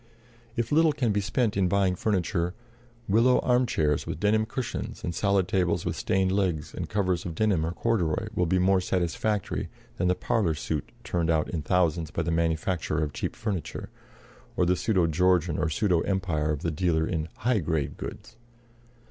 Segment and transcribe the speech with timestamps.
[0.55, 2.55] If little can be spent in buying furniture,
[3.07, 7.35] willow arm chairs with denim cushions and solid tables with stained legs and covers of
[7.35, 12.09] denim or corduroy will be more satisfactory than the "parlor suit" turned out in thousands
[12.09, 13.89] by the manufacturer of cheap furniture,
[14.57, 18.37] or the pseudo Georgian or pseudo Empire of the dealer in "high grade goods."